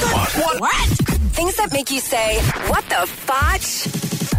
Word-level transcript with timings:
What? 0.00 0.88
Things 1.36 1.56
that 1.56 1.72
make 1.72 1.90
you 1.90 2.00
say, 2.00 2.38
what 2.68 2.84
the 2.88 3.06
fotch? 3.06 3.86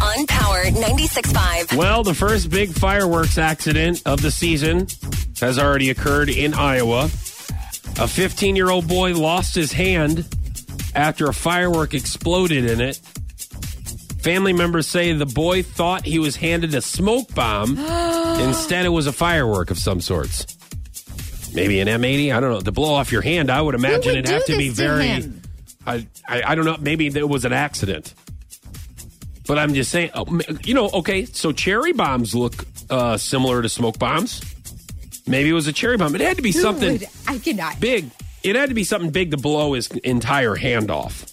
On 0.01 0.27
Power 0.27 0.63
96.5. 0.65 1.75
Well, 1.75 2.03
the 2.03 2.13
first 2.13 2.49
big 2.51 2.69
fireworks 2.69 3.37
accident 3.37 4.03
of 4.05 4.21
the 4.21 4.29
season 4.29 4.87
has 5.39 5.57
already 5.57 5.89
occurred 5.89 6.29
in 6.29 6.53
Iowa. 6.53 7.05
A 7.99 8.07
15 8.07 8.55
year 8.55 8.69
old 8.69 8.87
boy 8.87 9.13
lost 9.13 9.55
his 9.55 9.71
hand 9.71 10.25
after 10.93 11.25
a 11.25 11.33
firework 11.33 11.95
exploded 11.95 12.65
in 12.65 12.79
it. 12.79 12.97
Family 14.19 14.53
members 14.53 14.87
say 14.87 15.13
the 15.13 15.25
boy 15.25 15.63
thought 15.63 16.05
he 16.05 16.19
was 16.19 16.35
handed 16.35 16.75
a 16.75 16.81
smoke 16.81 17.33
bomb. 17.33 17.77
Instead, 18.39 18.85
it 18.85 18.89
was 18.89 19.07
a 19.07 19.13
firework 19.13 19.71
of 19.71 19.79
some 19.79 20.01
sorts. 20.01 20.45
Maybe 21.53 21.79
an 21.79 21.87
M80. 21.87 22.35
I 22.35 22.39
don't 22.39 22.51
know. 22.51 22.59
To 22.59 22.71
blow 22.71 22.93
off 22.93 23.11
your 23.11 23.21
hand, 23.21 23.49
I 23.49 23.61
would 23.61 23.73
imagine 23.73 24.11
would 24.11 24.19
it'd 24.19 24.29
have 24.29 24.45
to 24.45 24.57
be 24.57 24.69
to 24.69 24.75
very. 24.75 25.07
him? 25.07 25.41
I, 25.87 26.07
I 26.27 26.43
I 26.51 26.55
don't 26.55 26.65
know. 26.65 26.77
Maybe 26.79 27.07
it 27.07 27.29
was 27.29 27.45
an 27.45 27.53
accident. 27.53 28.13
But 29.47 29.57
I'm 29.57 29.73
just 29.73 29.89
saying, 29.91 30.11
oh, 30.13 30.41
you 30.65 30.73
know, 30.73 30.89
okay, 30.89 31.23
so 31.23 31.53
cherry 31.53 31.93
bombs 31.93 32.35
look 32.35 32.65
uh, 32.89 33.15
similar 33.15 33.61
to 33.61 33.69
smoke 33.69 33.97
bombs. 33.97 34.41
Maybe 35.25 35.49
it 35.49 35.53
was 35.53 35.67
a 35.67 35.73
cherry 35.73 35.95
bomb. 35.95 36.13
It 36.15 36.21
had 36.21 36.35
to 36.35 36.43
be 36.43 36.51
something 36.51 36.99
I 37.27 37.37
cannot. 37.37 37.79
big. 37.79 38.11
It 38.43 38.55
had 38.55 38.69
to 38.69 38.75
be 38.75 38.83
something 38.83 39.09
big 39.09 39.31
to 39.31 39.37
blow 39.37 39.73
his 39.73 39.89
entire 39.91 40.55
hand 40.55 40.91
off. 40.91 41.25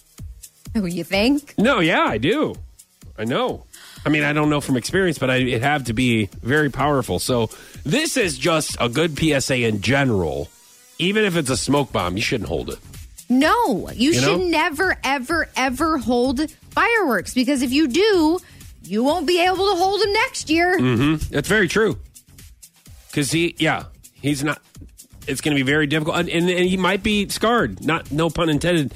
Oh, 0.75 0.85
you 0.85 1.03
think? 1.03 1.53
No, 1.57 1.79
yeah, 1.79 2.03
I 2.03 2.17
do. 2.17 2.55
I 3.17 3.25
know. 3.25 3.65
I 4.05 4.09
mean, 4.09 4.23
I 4.23 4.33
don't 4.33 4.49
know 4.49 4.61
from 4.61 4.77
experience, 4.77 5.17
but 5.17 5.29
I, 5.29 5.37
it 5.37 5.61
had 5.61 5.87
to 5.87 5.93
be 5.93 6.25
very 6.41 6.69
powerful. 6.69 7.19
So 7.19 7.49
this 7.83 8.17
is 8.17 8.37
just 8.37 8.77
a 8.79 8.87
good 8.89 9.17
PSA 9.17 9.57
in 9.67 9.81
general. 9.81 10.49
Even 10.99 11.25
if 11.25 11.35
it's 11.35 11.49
a 11.49 11.57
smoke 11.57 11.91
bomb, 11.91 12.15
you 12.15 12.21
shouldn't 12.21 12.49
hold 12.49 12.69
it. 12.69 12.79
No, 13.29 13.89
you, 13.89 14.11
You 14.11 14.13
should 14.13 14.39
know? 14.39 14.47
never, 14.47 14.97
ever, 15.03 15.49
ever 15.55 15.97
hold 15.97 16.49
fireworks 16.71 17.33
because 17.33 17.61
if 17.61 17.71
you 17.71 17.87
do, 17.87 18.39
you 18.83 19.03
won't 19.03 19.25
be 19.25 19.41
able 19.43 19.69
to 19.71 19.75
hold 19.75 20.01
them 20.01 20.13
next 20.13 20.49
year. 20.49 20.77
Mm-hmm. 20.77 21.33
That's 21.33 21.47
very 21.47 21.67
true. 21.67 21.97
Because 23.07 23.31
he, 23.31 23.55
yeah, 23.57 23.85
he's 24.21 24.43
not. 24.43 24.61
It's 25.27 25.41
going 25.41 25.57
to 25.57 25.63
be 25.63 25.65
very 25.65 25.87
difficult, 25.87 26.17
and, 26.17 26.29
and, 26.29 26.47
and 26.49 26.65
he 26.65 26.77
might 26.77 27.01
be 27.01 27.27
scarred. 27.29 27.83
Not, 27.83 28.11
no 28.11 28.29
pun 28.29 28.49
intended. 28.49 28.93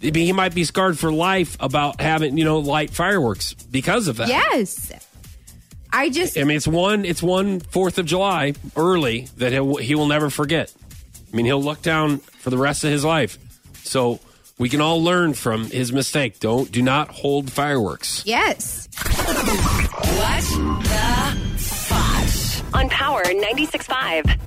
I 0.00 0.10
mean, 0.12 0.26
he 0.26 0.32
might 0.32 0.54
be 0.54 0.62
scarred 0.64 0.96
for 0.98 1.12
life 1.12 1.56
about 1.58 2.00
having 2.00 2.36
you 2.38 2.44
know 2.44 2.58
light 2.58 2.90
fireworks 2.90 3.54
because 3.54 4.06
of 4.06 4.18
that. 4.18 4.28
Yes. 4.28 4.92
I 5.94 6.08
just, 6.08 6.38
I 6.38 6.44
mean, 6.44 6.56
it's 6.56 6.68
one. 6.68 7.04
It's 7.04 7.22
one 7.22 7.60
Fourth 7.60 7.98
of 7.98 8.06
July 8.06 8.54
early 8.76 9.28
that 9.38 9.52
he'll, 9.52 9.76
he 9.76 9.94
will 9.94 10.06
never 10.06 10.30
forget. 10.30 10.72
I 11.32 11.36
mean, 11.36 11.46
he'll 11.46 11.62
look 11.62 11.82
down 11.82 12.18
for 12.18 12.50
the 12.50 12.56
rest 12.58 12.84
of 12.84 12.90
his 12.90 13.04
life. 13.04 13.38
So 13.84 14.20
we 14.58 14.68
can 14.68 14.80
all 14.80 15.02
learn 15.02 15.34
from 15.34 15.64
his 15.70 15.92
mistake. 15.92 16.40
Don't 16.40 16.70
do 16.70 16.82
not 16.82 17.08
hold 17.08 17.50
fireworks. 17.50 18.22
yes. 18.26 18.88
What 18.96 19.36
the 19.36 19.52
fotch? 21.58 22.62
On 22.74 22.88
Power 22.88 23.22
96.5. 23.24 24.38